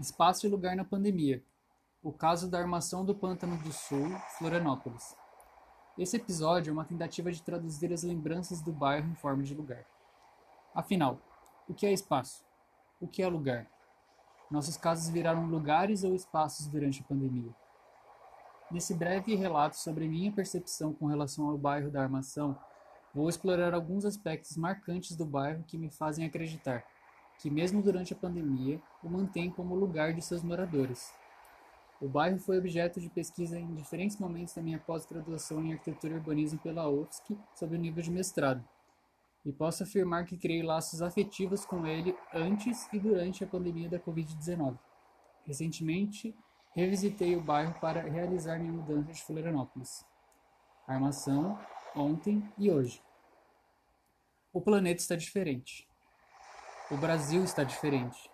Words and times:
Espaço 0.00 0.46
e 0.46 0.48
lugar 0.48 0.74
na 0.74 0.82
pandemia. 0.82 1.44
O 2.02 2.10
caso 2.10 2.50
da 2.50 2.58
armação 2.58 3.04
do 3.04 3.14
Pântano 3.14 3.58
do 3.58 3.70
Sul, 3.70 4.08
Florianópolis. 4.38 5.14
Esse 5.98 6.16
episódio 6.16 6.70
é 6.70 6.72
uma 6.72 6.86
tentativa 6.86 7.30
de 7.30 7.42
traduzir 7.42 7.92
as 7.92 8.02
lembranças 8.02 8.62
do 8.62 8.72
bairro 8.72 9.10
em 9.10 9.14
forma 9.14 9.42
de 9.42 9.54
lugar. 9.54 9.84
Afinal, 10.74 11.18
o 11.68 11.74
que 11.74 11.84
é 11.84 11.92
espaço? 11.92 12.42
O 12.98 13.06
que 13.06 13.22
é 13.22 13.28
lugar? 13.28 13.66
Nossos 14.50 14.78
casos 14.78 15.10
viraram 15.10 15.44
lugares 15.44 16.02
ou 16.02 16.14
espaços 16.14 16.66
durante 16.66 17.02
a 17.02 17.04
pandemia? 17.04 17.54
Nesse 18.70 18.94
breve 18.94 19.34
relato 19.34 19.76
sobre 19.76 20.08
minha 20.08 20.32
percepção 20.32 20.94
com 20.94 21.08
relação 21.08 21.50
ao 21.50 21.58
bairro 21.58 21.90
da 21.90 22.02
Armação, 22.02 22.58
vou 23.14 23.28
explorar 23.28 23.74
alguns 23.74 24.06
aspectos 24.06 24.56
marcantes 24.56 25.14
do 25.14 25.26
bairro 25.26 25.62
que 25.64 25.76
me 25.76 25.90
fazem 25.90 26.24
acreditar 26.24 26.86
que, 27.40 27.50
mesmo 27.50 27.82
durante 27.82 28.12
a 28.12 28.16
pandemia, 28.16 28.80
o 29.02 29.08
mantém 29.08 29.50
como 29.50 29.74
lugar 29.74 30.12
de 30.12 30.20
seus 30.20 30.42
moradores. 30.42 31.12
O 32.00 32.06
bairro 32.06 32.38
foi 32.38 32.58
objeto 32.58 33.00
de 33.00 33.08
pesquisa 33.08 33.58
em 33.58 33.74
diferentes 33.74 34.18
momentos 34.18 34.54
da 34.54 34.62
minha 34.62 34.78
pós-graduação 34.78 35.64
em 35.64 35.72
Arquitetura 35.72 36.14
e 36.14 36.16
Urbanismo 36.16 36.58
pela 36.58 36.88
UFSC, 36.88 37.36
sob 37.54 37.76
o 37.76 37.78
nível 37.78 38.02
de 38.02 38.10
mestrado, 38.10 38.62
e 39.44 39.52
posso 39.52 39.82
afirmar 39.82 40.26
que 40.26 40.36
criei 40.36 40.62
laços 40.62 41.00
afetivos 41.00 41.64
com 41.64 41.86
ele 41.86 42.14
antes 42.32 42.88
e 42.92 42.98
durante 42.98 43.42
a 43.42 43.46
pandemia 43.46 43.88
da 43.88 43.98
Covid-19. 43.98 44.78
Recentemente, 45.46 46.34
revisitei 46.74 47.36
o 47.36 47.42
bairro 47.42 47.74
para 47.80 48.02
realizar 48.02 48.58
minha 48.58 48.72
mudança 48.72 49.12
de 49.12 49.22
Florianópolis. 49.22 50.04
Armação, 50.86 51.58
ontem 51.96 52.46
e 52.58 52.70
hoje. 52.70 53.02
O 54.52 54.60
planeta 54.60 55.00
está 55.00 55.16
diferente. 55.16 55.89
O 56.92 56.96
Brasil 56.96 57.44
está 57.44 57.62
diferente. 57.62 58.28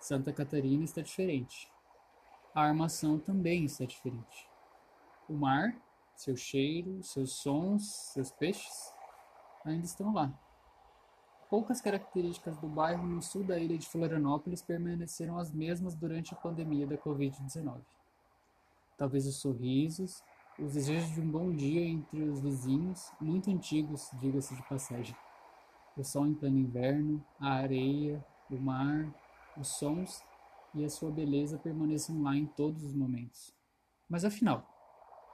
Santa 0.00 0.32
Catarina 0.32 0.82
está 0.82 1.00
diferente. 1.00 1.70
A 2.52 2.62
armação 2.62 3.20
também 3.20 3.64
está 3.66 3.84
diferente. 3.84 4.50
O 5.28 5.34
mar, 5.34 5.80
seu 6.16 6.36
cheiro, 6.36 7.00
seus 7.04 7.34
sons, 7.34 7.88
seus 8.12 8.32
peixes 8.32 8.92
ainda 9.64 9.86
estão 9.86 10.12
lá. 10.12 10.36
Poucas 11.48 11.80
características 11.80 12.58
do 12.58 12.66
bairro 12.66 13.06
no 13.06 13.22
sul 13.22 13.44
da 13.44 13.56
ilha 13.60 13.78
de 13.78 13.88
Florianópolis 13.88 14.60
permaneceram 14.60 15.38
as 15.38 15.52
mesmas 15.52 15.94
durante 15.94 16.34
a 16.34 16.36
pandemia 16.36 16.84
da 16.84 16.98
Covid-19. 16.98 17.80
Talvez 18.96 19.24
os 19.24 19.36
sorrisos, 19.36 20.20
os 20.58 20.72
desejos 20.72 21.12
de 21.12 21.20
um 21.20 21.30
bom 21.30 21.52
dia 21.52 21.82
entre 21.82 22.24
os 22.24 22.40
vizinhos, 22.40 23.12
muito 23.20 23.48
antigos, 23.48 24.10
diga-se 24.14 24.56
de 24.56 24.62
passagem 24.64 25.14
o 26.00 26.04
sol 26.04 26.26
em 26.26 26.34
pleno 26.34 26.58
inverno, 26.58 27.24
a 27.40 27.54
areia, 27.54 28.24
o 28.50 28.56
mar, 28.56 29.12
os 29.56 29.68
sons 29.68 30.22
e 30.74 30.84
a 30.84 30.90
sua 30.90 31.10
beleza 31.10 31.58
permaneçam 31.58 32.22
lá 32.22 32.36
em 32.36 32.46
todos 32.46 32.82
os 32.84 32.94
momentos. 32.94 33.54
Mas 34.08 34.24
afinal, 34.24 34.66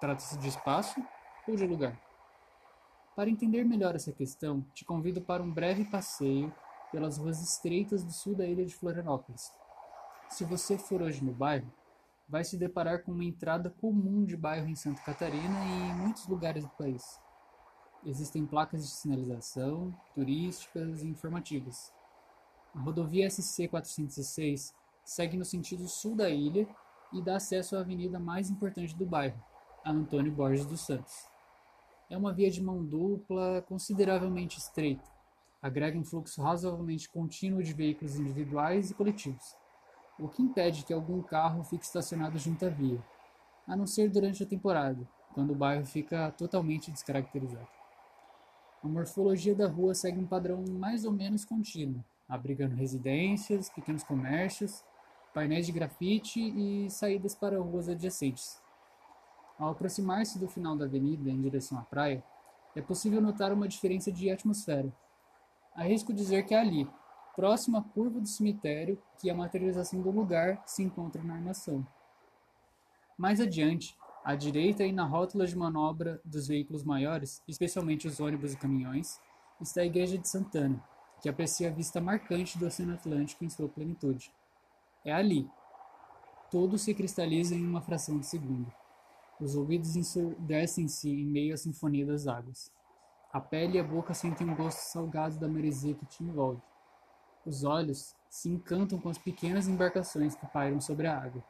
trata-se 0.00 0.38
de 0.38 0.48
espaço 0.48 1.00
ou 1.46 1.56
de 1.56 1.66
lugar? 1.66 2.00
Para 3.14 3.30
entender 3.30 3.64
melhor 3.64 3.94
essa 3.94 4.12
questão, 4.12 4.62
te 4.74 4.84
convido 4.84 5.22
para 5.22 5.42
um 5.42 5.50
breve 5.50 5.84
passeio 5.84 6.52
pelas 6.92 7.18
ruas 7.18 7.40
estreitas 7.42 8.04
do 8.04 8.12
sul 8.12 8.34
da 8.34 8.46
ilha 8.46 8.64
de 8.64 8.74
Florianópolis. 8.74 9.52
Se 10.28 10.44
você 10.44 10.76
for 10.76 11.02
hoje 11.02 11.24
no 11.24 11.32
bairro, 11.32 11.72
vai 12.28 12.44
se 12.44 12.56
deparar 12.56 13.02
com 13.04 13.12
uma 13.12 13.24
entrada 13.24 13.70
comum 13.70 14.24
de 14.24 14.36
bairro 14.36 14.68
em 14.68 14.74
Santa 14.74 15.00
Catarina 15.02 15.64
e 15.64 15.90
em 15.90 15.94
muitos 15.94 16.26
lugares 16.26 16.64
do 16.64 16.70
país. 16.70 17.20
Existem 18.08 18.46
placas 18.46 18.84
de 18.84 18.90
sinalização, 18.92 19.92
turísticas 20.14 21.02
e 21.02 21.08
informativas. 21.08 21.92
A 22.72 22.78
rodovia 22.78 23.28
SC 23.28 23.66
406 23.66 24.72
segue 25.04 25.36
no 25.36 25.44
sentido 25.44 25.88
sul 25.88 26.14
da 26.14 26.30
ilha 26.30 26.68
e 27.12 27.20
dá 27.20 27.34
acesso 27.34 27.74
à 27.74 27.80
avenida 27.80 28.20
mais 28.20 28.48
importante 28.48 28.94
do 28.94 29.04
bairro, 29.04 29.42
a 29.84 29.90
Antônio 29.90 30.30
Borges 30.30 30.64
dos 30.64 30.82
Santos. 30.82 31.28
É 32.08 32.16
uma 32.16 32.32
via 32.32 32.48
de 32.48 32.62
mão 32.62 32.84
dupla 32.84 33.64
consideravelmente 33.68 34.56
estreita. 34.56 35.10
Agrega 35.60 35.98
um 35.98 36.04
fluxo 36.04 36.40
razoavelmente 36.40 37.08
contínuo 37.08 37.60
de 37.60 37.72
veículos 37.72 38.14
individuais 38.14 38.88
e 38.88 38.94
coletivos, 38.94 39.56
o 40.16 40.28
que 40.28 40.42
impede 40.42 40.84
que 40.84 40.92
algum 40.92 41.20
carro 41.22 41.64
fique 41.64 41.84
estacionado 41.84 42.38
junto 42.38 42.66
à 42.66 42.68
via, 42.68 43.04
a 43.66 43.74
não 43.74 43.84
ser 43.84 44.08
durante 44.10 44.44
a 44.44 44.46
temporada, 44.46 45.08
quando 45.34 45.50
o 45.50 45.56
bairro 45.56 45.84
fica 45.84 46.30
totalmente 46.30 46.92
descaracterizado. 46.92 47.75
A 48.86 48.88
morfologia 48.88 49.52
da 49.52 49.66
rua 49.66 49.96
segue 49.96 50.20
um 50.20 50.26
padrão 50.28 50.62
mais 50.70 51.04
ou 51.04 51.10
menos 51.10 51.44
contínuo, 51.44 52.04
abrigando 52.28 52.76
residências, 52.76 53.68
pequenos 53.68 54.04
comércios, 54.04 54.84
painéis 55.34 55.66
de 55.66 55.72
grafite 55.72 56.38
e 56.38 56.88
saídas 56.88 57.34
para 57.34 57.58
ruas 57.58 57.88
adjacentes. 57.88 58.62
Ao 59.58 59.70
aproximar-se 59.70 60.38
do 60.38 60.46
final 60.46 60.76
da 60.76 60.84
avenida 60.84 61.28
em 61.28 61.42
direção 61.42 61.80
à 61.80 61.82
praia, 61.82 62.22
é 62.76 62.80
possível 62.80 63.20
notar 63.20 63.52
uma 63.52 63.66
diferença 63.66 64.12
de 64.12 64.30
atmosfera. 64.30 64.92
Arrisco 65.74 66.12
dizer 66.12 66.44
que 66.46 66.54
é 66.54 66.60
ali, 66.60 66.88
próximo 67.34 67.78
à 67.78 67.82
curva 67.82 68.20
do 68.20 68.28
cemitério, 68.28 69.02
que 69.18 69.28
a 69.28 69.34
materialização 69.34 70.00
do 70.00 70.12
lugar 70.12 70.62
se 70.64 70.84
encontra 70.84 71.24
na 71.24 71.34
armação. 71.34 71.84
Mais 73.18 73.40
adiante, 73.40 73.98
à 74.26 74.34
direita 74.34 74.84
e 74.84 74.90
na 74.90 75.04
rótula 75.04 75.46
de 75.46 75.56
manobra 75.56 76.20
dos 76.24 76.48
veículos 76.48 76.82
maiores, 76.82 77.40
especialmente 77.46 78.08
os 78.08 78.18
ônibus 78.18 78.52
e 78.52 78.56
caminhões, 78.56 79.20
está 79.60 79.82
a 79.82 79.86
Igreja 79.86 80.18
de 80.18 80.28
Santana, 80.28 80.82
que 81.22 81.28
aprecia 81.28 81.68
a 81.68 81.72
vista 81.72 82.00
marcante 82.00 82.58
do 82.58 82.66
Oceano 82.66 82.94
Atlântico 82.94 83.44
em 83.44 83.48
sua 83.48 83.68
plenitude. 83.68 84.34
É 85.04 85.12
ali. 85.12 85.48
Tudo 86.50 86.76
se 86.76 86.92
cristaliza 86.92 87.54
em 87.54 87.64
uma 87.64 87.80
fração 87.80 88.18
de 88.18 88.26
segundo. 88.26 88.66
Os 89.40 89.54
ouvidos 89.54 89.94
ensurdecem-se 89.94 91.08
em 91.08 91.24
meio 91.24 91.54
à 91.54 91.56
sinfonia 91.56 92.04
das 92.04 92.26
águas. 92.26 92.72
A 93.32 93.40
pele 93.40 93.76
e 93.76 93.80
a 93.80 93.84
boca 93.84 94.12
sentem 94.12 94.50
um 94.50 94.56
gosto 94.56 94.80
salgado 94.80 95.38
da 95.38 95.46
maresia 95.46 95.94
que 95.94 96.04
te 96.04 96.24
envolve. 96.24 96.60
Os 97.44 97.62
olhos 97.62 98.16
se 98.28 98.48
encantam 98.48 98.98
com 98.98 99.08
as 99.08 99.18
pequenas 99.18 99.68
embarcações 99.68 100.34
que 100.34 100.46
pairam 100.46 100.80
sobre 100.80 101.06
a 101.06 101.16
água. 101.16 101.44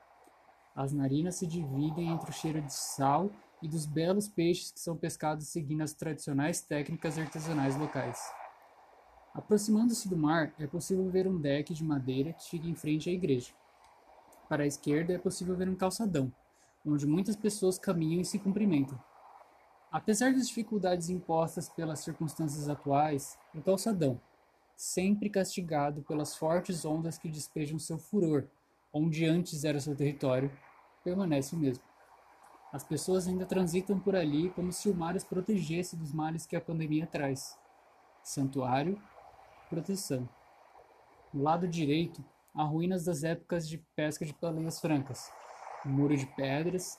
As 0.77 0.93
narinas 0.93 1.37
se 1.37 1.47
dividem 1.47 2.09
entre 2.09 2.31
o 2.31 2.35
cheiro 2.35 2.61
de 2.61 2.75
sal 2.75 3.31
e 3.63 3.67
dos 3.69 3.87
belos 3.87 4.29
peixes 4.29 4.71
que 4.71 4.79
são 4.79 4.95
pescados 4.95 5.49
seguindo 5.49 5.81
as 5.81 5.95
tradicionais 5.95 6.61
técnicas 6.61 7.19
artesanais 7.19 7.75
locais. 7.77 8.21
Aproximando-se 9.33 10.07
do 10.07 10.19
mar, 10.19 10.53
é 10.59 10.67
possível 10.67 11.09
ver 11.11 11.27
um 11.27 11.41
deck 11.41 11.73
de 11.73 11.83
madeira 11.83 12.35
que 12.35 12.51
fica 12.51 12.69
em 12.69 12.75
frente 12.75 13.09
à 13.09 13.13
igreja. 13.13 13.55
Para 14.51 14.65
a 14.65 14.67
esquerda 14.67 15.15
é 15.15 15.19
possível 15.19 15.57
ver 15.57 15.67
um 15.67 15.75
calçadão, 15.75 16.31
onde 16.85 17.07
muitas 17.07 17.37
pessoas 17.37 17.79
caminham 17.79 18.21
e 18.21 18.25
se 18.27 18.39
cumprimentam. 18.39 19.03
Apesar 19.91 20.35
das 20.35 20.47
dificuldades 20.47 21.09
impostas 21.09 21.71
pelas 21.71 22.01
circunstâncias 22.01 22.69
atuais, 22.69 23.39
o 23.55 23.63
calçadão, 23.63 24.21
sempre 24.77 25.31
castigado 25.31 26.03
pelas 26.03 26.37
fortes 26.37 26.85
ondas 26.85 27.17
que 27.17 27.31
despejam 27.31 27.79
seu 27.79 27.99
furor, 27.99 28.45
onde 28.93 29.25
antes 29.25 29.65
era 29.65 29.81
seu 29.81 29.97
território, 29.97 30.51
permanece 31.07 31.55
o 31.55 31.59
mesmo. 31.59 31.85
As 32.73 32.83
pessoas 32.83 33.29
ainda 33.29 33.47
transitam 33.47 33.97
por 33.97 34.17
ali 34.17 34.51
como 34.51 34.73
se 34.73 34.89
o 34.89 34.95
mar 34.95 35.15
as 35.15 35.23
protegesse 35.23 35.95
dos 35.97 36.13
males 36.13 36.45
que 36.45 36.57
a 36.57 36.61
pandemia 36.61 37.07
traz. 37.07 37.57
Santuário, 38.25 39.01
proteção. 39.71 40.29
No 41.33 41.45
lado 41.45 41.69
direito, 41.69 42.25
há 42.53 42.65
ruínas 42.65 43.05
das 43.05 43.23
épocas 43.23 43.69
de 43.69 43.79
pesca 43.95 44.27
de 44.27 44.35
baleias 44.41 44.81
francas, 44.81 45.31
um 45.87 45.91
muro 45.91 46.17
de 46.17 46.27
pedras 46.27 46.99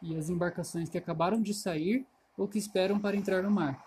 e 0.00 0.16
as 0.16 0.30
embarcações 0.30 0.88
que 0.88 0.96
acabaram 0.96 1.42
de 1.42 1.52
sair 1.52 2.06
ou 2.38 2.48
que 2.48 2.58
esperam 2.58 2.98
para 2.98 3.14
entrar 3.14 3.42
no 3.42 3.50
mar. 3.50 3.84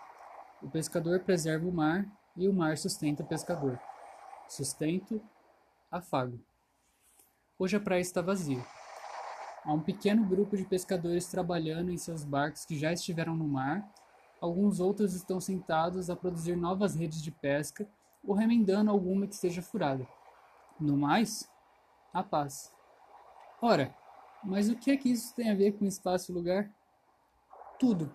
O 0.62 0.70
pescador 0.70 1.18
preserva 1.20 1.66
o 1.66 1.72
mar 1.72 2.06
e 2.36 2.46
o 2.46 2.52
mar 2.52 2.78
sustenta 2.78 3.24
o 3.24 3.26
pescador. 3.26 3.76
Sustento, 4.48 5.20
afago. 5.90 6.38
Hoje 7.58 7.76
a 7.76 7.80
praia 7.80 8.00
está 8.00 8.22
vazia. 8.22 8.64
Há 9.64 9.72
um 9.72 9.80
pequeno 9.80 10.24
grupo 10.24 10.56
de 10.56 10.64
pescadores 10.64 11.26
trabalhando 11.26 11.90
em 11.90 11.96
seus 11.96 12.24
barcos 12.24 12.64
que 12.64 12.78
já 12.78 12.92
estiveram 12.92 13.36
no 13.36 13.46
mar. 13.46 13.86
Alguns 14.40 14.80
outros 14.80 15.14
estão 15.14 15.40
sentados 15.40 16.08
a 16.08 16.16
produzir 16.16 16.56
novas 16.56 16.94
redes 16.94 17.22
de 17.22 17.30
pesca 17.30 17.88
ou 18.24 18.34
remendando 18.34 18.90
alguma 18.90 19.26
que 19.26 19.34
esteja 19.34 19.62
furada. 19.62 20.06
No 20.80 20.96
mais, 20.96 21.50
a 22.12 22.22
paz. 22.22 22.72
Ora, 23.60 23.94
mas 24.44 24.68
o 24.68 24.76
que 24.76 24.90
é 24.90 24.96
que 24.96 25.10
isso 25.10 25.34
tem 25.34 25.50
a 25.50 25.54
ver 25.54 25.72
com 25.72 25.84
espaço 25.84 26.30
e 26.30 26.34
lugar? 26.34 26.70
Tudo. 27.78 28.12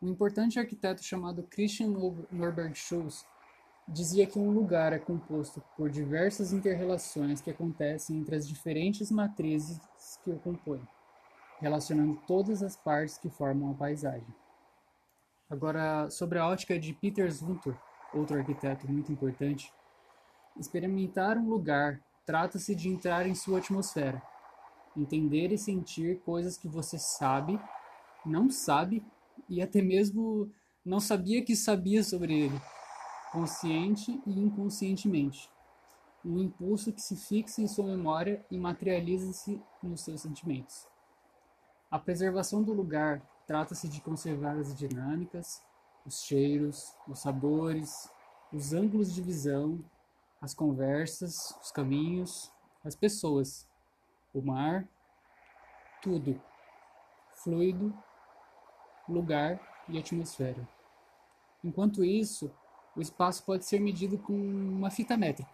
Um 0.00 0.08
importante 0.08 0.58
arquiteto 0.58 1.02
chamado 1.02 1.42
Christian 1.42 1.88
Norberg 2.30 2.74
Schulz 2.74 3.26
dizia 3.88 4.26
que 4.26 4.38
um 4.38 4.50
lugar 4.50 4.92
é 4.92 4.98
composto 4.98 5.62
por 5.76 5.88
diversas 5.88 6.52
interrelações 6.52 7.40
que 7.40 7.50
acontecem 7.50 8.18
entre 8.18 8.34
as 8.34 8.46
diferentes 8.46 9.10
matrizes 9.10 9.80
que 10.24 10.30
o 10.30 10.38
compõem, 10.38 10.82
relacionando 11.60 12.20
todas 12.26 12.62
as 12.62 12.76
partes 12.76 13.16
que 13.16 13.30
formam 13.30 13.70
a 13.70 13.74
paisagem. 13.74 14.26
Agora, 15.48 16.10
sobre 16.10 16.38
a 16.38 16.46
ótica 16.46 16.78
de 16.78 16.92
Peter 16.92 17.30
Zumthor, 17.30 17.76
outro 18.12 18.36
arquiteto 18.36 18.90
muito 18.90 19.12
importante, 19.12 19.72
experimentar 20.58 21.38
um 21.38 21.48
lugar 21.48 22.00
trata-se 22.24 22.74
de 22.74 22.88
entrar 22.88 23.26
em 23.26 23.34
sua 23.36 23.58
atmosfera, 23.58 24.20
entender 24.96 25.52
e 25.52 25.58
sentir 25.58 26.18
coisas 26.22 26.56
que 26.56 26.66
você 26.66 26.98
sabe, 26.98 27.60
não 28.24 28.50
sabe 28.50 29.04
e 29.48 29.62
até 29.62 29.80
mesmo 29.80 30.50
não 30.84 30.98
sabia 30.98 31.44
que 31.44 31.54
sabia 31.54 32.02
sobre 32.02 32.34
ele, 32.34 32.60
consciente 33.32 34.20
e 34.26 34.40
inconscientemente. 34.40 35.50
Um 36.24 36.38
impulso 36.38 36.92
que 36.92 37.00
se 37.00 37.16
fixa 37.16 37.60
em 37.60 37.68
sua 37.68 37.86
memória 37.86 38.44
e 38.50 38.58
materializa-se 38.58 39.62
nos 39.82 40.00
seus 40.00 40.22
sentimentos. 40.22 40.88
A 41.90 41.98
preservação 41.98 42.62
do 42.62 42.72
lugar 42.72 43.22
trata-se 43.46 43.88
de 43.88 44.00
conservar 44.00 44.56
as 44.56 44.74
dinâmicas, 44.74 45.62
os 46.04 46.22
cheiros, 46.22 46.96
os 47.06 47.20
sabores, 47.20 48.10
os 48.52 48.72
ângulos 48.72 49.14
de 49.14 49.22
visão, 49.22 49.84
as 50.40 50.52
conversas, 50.52 51.56
os 51.62 51.70
caminhos, 51.70 52.52
as 52.84 52.94
pessoas, 52.94 53.68
o 54.34 54.42
mar, 54.42 54.86
tudo, 56.02 56.40
fluido, 57.34 57.96
lugar 59.08 59.60
e 59.88 59.98
atmosfera. 59.98 60.68
Enquanto 61.62 62.04
isso, 62.04 62.52
o 62.96 63.00
espaço 63.02 63.44
pode 63.44 63.66
ser 63.66 63.78
medido 63.78 64.18
com 64.18 64.32
uma 64.32 64.90
fita 64.90 65.16
métrica, 65.16 65.50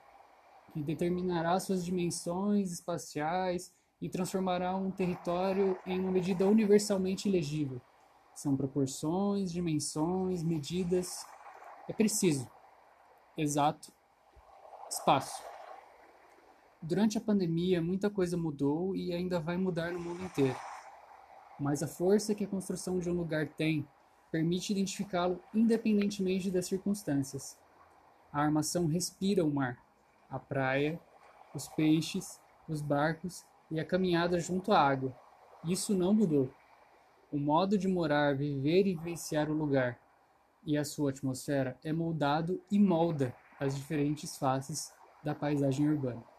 que 0.73 0.81
determinará 0.83 1.59
suas 1.59 1.85
dimensões 1.85 2.71
espaciais 2.71 3.73
e 4.01 4.09
transformará 4.09 4.75
um 4.77 4.91
território 4.91 5.77
em 5.85 5.99
uma 5.99 6.13
medida 6.13 6.47
universalmente 6.47 7.29
legível. 7.29 7.81
São 8.35 8.57
proporções, 8.57 9.53
dimensões, 9.53 10.43
medidas. 10.43 11.27
É 11.89 11.93
preciso, 11.93 12.49
exato, 13.37 13.93
espaço. 14.89 15.43
Durante 16.81 17.19
a 17.19 17.21
pandemia, 17.21 17.83
muita 17.83 18.09
coisa 18.09 18.37
mudou 18.37 18.97
e 18.97 19.13
ainda 19.13 19.39
vai 19.39 19.57
mudar 19.57 19.93
no 19.93 20.01
mundo 20.01 20.23
inteiro. 20.23 20.57
Mas 21.61 21.83
a 21.83 21.87
força 21.87 22.35
que 22.35 22.45
a 22.45 22.49
construção 22.49 22.99
de 22.99 23.11
um 23.11 23.15
lugar 23.15 23.47
tem 23.47 23.87
permite 24.33 24.73
identificá-lo 24.73 25.39
independentemente 25.55 26.51
das 26.51 26.67
circunstâncias. 26.67 27.57
A 28.33 28.41
armação 28.41 28.87
respira 28.87 29.45
o 29.45 29.55
mar, 29.55 29.79
a 30.31 30.39
praia, 30.39 30.99
os 31.55 31.69
peixes, 31.69 32.41
os 32.67 32.81
barcos 32.81 33.45
e 33.71 33.79
a 33.79 33.85
caminhada 33.85 34.41
junto 34.41 34.73
à 34.73 34.81
água. 34.81 35.15
Isso 35.65 35.95
não 35.95 36.15
mudou. 36.15 36.51
O 37.31 37.39
modo 37.39 37.77
de 37.77 37.87
morar, 37.87 38.35
viver 38.35 38.87
e 38.87 38.95
vivenciar 38.95 39.51
o 39.51 39.55
lugar 39.55 40.01
e 40.65 40.79
a 40.79 40.85
sua 40.85 41.11
atmosfera 41.11 41.79
é 41.85 41.93
moldado 41.93 42.61
e 42.71 42.79
molda 42.79 43.35
as 43.61 43.77
diferentes 43.77 44.37
faces 44.37 44.93
da 45.23 45.35
paisagem 45.35 45.89
urbana. 45.89 46.32